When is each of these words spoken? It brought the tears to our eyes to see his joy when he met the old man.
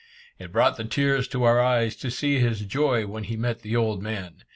It 0.39 0.51
brought 0.51 0.77
the 0.77 0.83
tears 0.83 1.27
to 1.27 1.43
our 1.43 1.59
eyes 1.61 1.95
to 1.97 2.09
see 2.09 2.39
his 2.39 2.61
joy 2.61 3.05
when 3.05 3.25
he 3.25 3.37
met 3.37 3.59
the 3.59 3.75
old 3.75 4.01
man. 4.01 4.41